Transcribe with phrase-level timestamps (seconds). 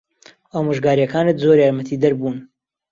[0.53, 2.35] ئامۆژگارییەکانت زۆر یارمەتیدەر بوون.